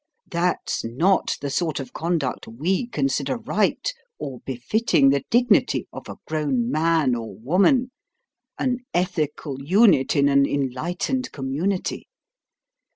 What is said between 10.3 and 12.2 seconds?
enlightened community.